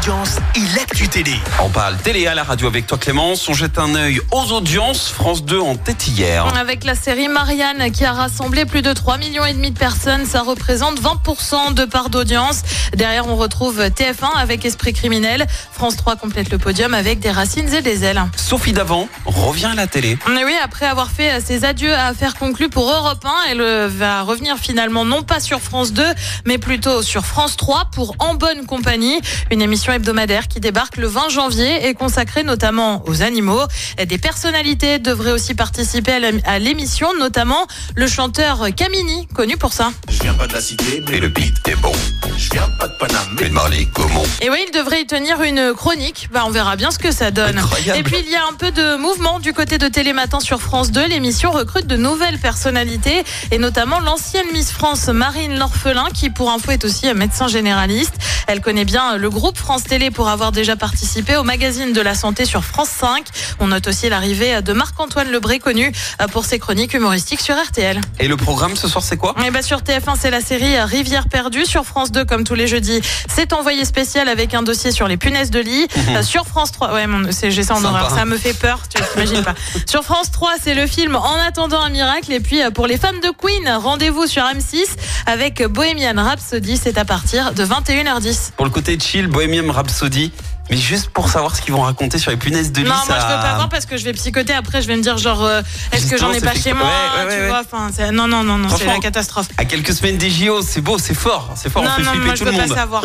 [0.00, 1.34] audiences et l'actu télé.
[1.62, 3.46] On parle télé à la radio avec toi Clémence.
[3.50, 5.10] On jette un œil aux audiences.
[5.10, 6.46] France 2 en tête hier.
[6.56, 10.24] Avec la série Marianne qui a rassemblé plus de 3 millions et demi de personnes,
[10.24, 12.62] ça représente 20% de part d'audience.
[12.94, 15.46] Derrière, on retrouve TF1 avec Esprit criminel.
[15.70, 18.22] France 3 complète le podium avec des racines et des ailes.
[18.36, 20.16] Sophie Davant revient à la télé.
[20.30, 23.88] Mais oui, après avoir fait ses adieux à faire conclu pour Europe 1, elle euh,
[23.90, 26.02] va revenir finalement non pas sur France 2,
[26.46, 31.06] mais plutôt sur France 3 pour En bonne compagnie, une émission hebdomadaire qui débarque le
[31.06, 33.62] 20 janvier et consacrée notamment aux animaux.
[34.04, 36.12] Des personnalités devraient aussi participer
[36.44, 39.92] à l'émission, notamment le chanteur Camini, connu pour ça.
[40.08, 41.92] Je viens pas de la cité, mais Et le beat est bon.
[42.36, 43.36] je viens pas de Paname.
[43.40, 44.22] Mais de Marley Gaumont.
[44.40, 46.28] Et oui, il devrait y tenir une chronique.
[46.32, 47.58] Bah, on verra bien ce que ça donne.
[47.58, 47.98] Incroyable.
[47.98, 50.90] Et puis, il y a un peu de mouvement du côté de Télématin sur France
[50.90, 51.06] 2.
[51.06, 56.70] L'émission recrute de nouvelles personnalités et notamment l'ancienne Miss France Marine L'Orphelin qui, pour info,
[56.70, 58.14] est aussi médecin généraliste.
[58.46, 62.14] Elle connaît bien le groupe France Télé pour avoir déjà participé au magazine de la
[62.14, 63.24] santé sur France 5.
[63.60, 65.90] On note aussi l'arrivée de Marc-Antoine Lebré, connu
[66.32, 67.98] pour ses chroniques humoristiques sur RTL.
[68.18, 69.34] Et le programme ce soir c'est quoi?
[69.42, 71.64] Et bah sur TF1, c'est la série Rivière perdue.
[71.64, 75.16] Sur France 2, comme tous les jeudis, c'est envoyé spécial avec un dossier sur les
[75.16, 75.88] punaises de lit.
[76.10, 77.06] Euh, sur France 3, ouais,
[77.48, 78.10] j'ai ça en horreur.
[78.10, 79.54] Ça me fait peur, tu t'imagines pas.
[79.88, 82.30] Sur France 3, c'est le film En attendant un miracle.
[82.32, 84.84] Et puis, euh, pour les fans de Queen, rendez-vous sur M6
[85.24, 86.76] avec Bohemian Rhapsody.
[86.76, 88.50] C'est à partir de 21h10.
[88.56, 90.32] Pour le côté chill, Bohemian Rhapsody.
[90.70, 92.88] Mais juste pour savoir ce qu'ils vont raconter sur les punaises de lit.
[92.88, 93.06] Non, ça...
[93.08, 94.52] moi je veux pas voir parce que je vais psychoter.
[94.52, 97.24] Après, je vais me dire genre, euh, est-ce que j'en ai pas chez moi Ouais,
[97.24, 99.48] ouais, Tu ouais, vois, enfin, non, non, non, non, c'est la catastrophe.
[99.58, 101.50] À quelques semaines des JO, c'est beau, c'est fort.
[101.56, 102.76] C'est fort, Non, on fait non, flipper moi je tout veux le pas monde.
[102.76, 103.02] savoir.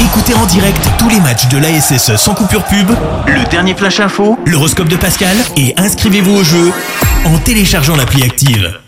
[0.00, 2.90] Écoutez en direct tous les matchs de l'ASSE sans coupure pub,
[3.26, 6.72] le dernier flash info, l'horoscope de Pascal et inscrivez-vous au jeu
[7.24, 8.78] en téléchargeant l'appli active.